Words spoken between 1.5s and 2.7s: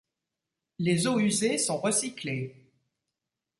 sont recyclées.